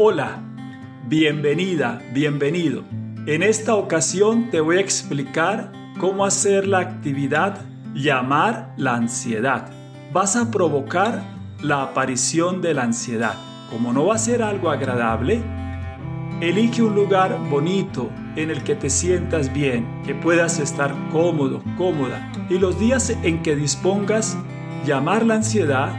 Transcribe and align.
Hola, 0.00 0.38
bienvenida, 1.08 2.00
bienvenido. 2.14 2.84
En 3.26 3.42
esta 3.42 3.74
ocasión 3.74 4.48
te 4.48 4.60
voy 4.60 4.76
a 4.76 4.80
explicar 4.80 5.72
cómo 5.98 6.24
hacer 6.24 6.68
la 6.68 6.78
actividad 6.78 7.66
llamar 7.94 8.74
la 8.76 8.94
ansiedad. 8.94 9.72
Vas 10.12 10.36
a 10.36 10.52
provocar 10.52 11.24
la 11.60 11.82
aparición 11.82 12.62
de 12.62 12.74
la 12.74 12.84
ansiedad. 12.84 13.34
Como 13.72 13.92
no 13.92 14.06
va 14.06 14.14
a 14.14 14.18
ser 14.18 14.40
algo 14.40 14.70
agradable, 14.70 15.42
elige 16.40 16.80
un 16.80 16.94
lugar 16.94 17.36
bonito 17.50 18.08
en 18.36 18.52
el 18.52 18.62
que 18.62 18.76
te 18.76 18.90
sientas 18.90 19.52
bien, 19.52 19.84
que 20.06 20.14
puedas 20.14 20.60
estar 20.60 20.94
cómodo, 21.10 21.60
cómoda. 21.76 22.30
Y 22.48 22.60
los 22.60 22.78
días 22.78 23.10
en 23.24 23.42
que 23.42 23.56
dispongas 23.56 24.38
llamar 24.86 25.26
la 25.26 25.34
ansiedad, 25.34 25.90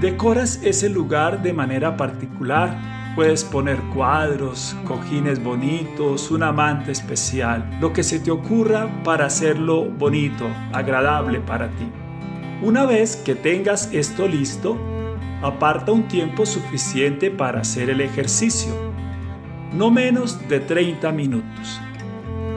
decoras 0.00 0.58
ese 0.64 0.88
lugar 0.88 1.40
de 1.40 1.52
manera 1.52 1.96
particular 1.96 2.97
Puedes 3.18 3.42
poner 3.42 3.80
cuadros, 3.92 4.76
cojines 4.84 5.42
bonitos, 5.42 6.30
un 6.30 6.44
amante 6.44 6.92
especial, 6.92 7.68
lo 7.80 7.92
que 7.92 8.04
se 8.04 8.20
te 8.20 8.30
ocurra 8.30 8.88
para 9.02 9.26
hacerlo 9.26 9.86
bonito, 9.86 10.46
agradable 10.72 11.40
para 11.40 11.66
ti. 11.66 11.90
Una 12.62 12.86
vez 12.86 13.16
que 13.16 13.34
tengas 13.34 13.92
esto 13.92 14.28
listo, 14.28 14.78
aparta 15.42 15.90
un 15.90 16.06
tiempo 16.06 16.46
suficiente 16.46 17.32
para 17.32 17.62
hacer 17.62 17.90
el 17.90 18.02
ejercicio, 18.02 18.72
no 19.72 19.90
menos 19.90 20.48
de 20.48 20.60
30 20.60 21.10
minutos. 21.10 21.80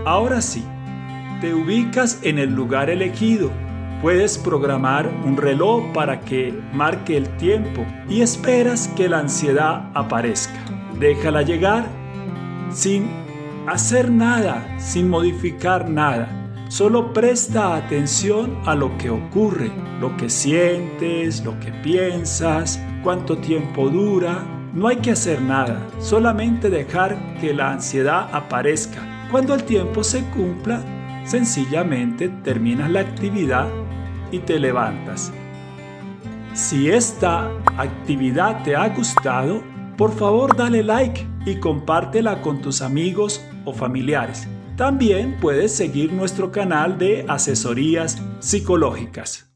Ahora 0.05 0.43
sí, 0.43 0.63
te 1.41 1.55
ubicas 1.55 2.19
en 2.21 2.37
el 2.37 2.53
lugar 2.53 2.91
elegido 2.91 3.49
Puedes 4.01 4.39
programar 4.39 5.07
un 5.23 5.37
reloj 5.37 5.93
para 5.93 6.21
que 6.21 6.59
marque 6.73 7.15
el 7.15 7.29
tiempo 7.37 7.85
y 8.09 8.21
esperas 8.21 8.87
que 8.87 9.07
la 9.07 9.19
ansiedad 9.19 9.91
aparezca. 9.93 10.59
Déjala 10.99 11.43
llegar 11.43 11.85
sin 12.71 13.07
hacer 13.67 14.09
nada, 14.09 14.75
sin 14.79 15.07
modificar 15.07 15.87
nada. 15.87 16.27
Solo 16.67 17.13
presta 17.13 17.75
atención 17.75 18.57
a 18.65 18.73
lo 18.73 18.97
que 18.97 19.11
ocurre, 19.11 19.71
lo 19.99 20.17
que 20.17 20.31
sientes, 20.31 21.43
lo 21.43 21.59
que 21.59 21.71
piensas, 21.71 22.81
cuánto 23.03 23.37
tiempo 23.37 23.89
dura. 23.89 24.43
No 24.73 24.87
hay 24.87 24.95
que 24.95 25.11
hacer 25.11 25.43
nada, 25.43 25.79
solamente 25.99 26.71
dejar 26.71 27.37
que 27.39 27.53
la 27.53 27.71
ansiedad 27.73 28.29
aparezca. 28.33 29.27
Cuando 29.29 29.53
el 29.53 29.63
tiempo 29.63 30.03
se 30.03 30.23
cumpla, 30.31 30.81
sencillamente 31.31 32.27
terminas 32.27 32.91
la 32.91 32.99
actividad 32.99 33.69
y 34.33 34.39
te 34.39 34.59
levantas. 34.59 35.31
Si 36.53 36.89
esta 36.89 37.49
actividad 37.77 38.63
te 38.63 38.75
ha 38.75 38.89
gustado, 38.89 39.63
por 39.97 40.11
favor 40.11 40.57
dale 40.57 40.83
like 40.83 41.25
y 41.45 41.55
compártela 41.55 42.41
con 42.41 42.61
tus 42.61 42.81
amigos 42.81 43.41
o 43.63 43.71
familiares. 43.71 44.45
También 44.75 45.37
puedes 45.39 45.73
seguir 45.73 46.11
nuestro 46.11 46.51
canal 46.51 46.97
de 46.97 47.25
asesorías 47.29 48.21
psicológicas. 48.39 49.50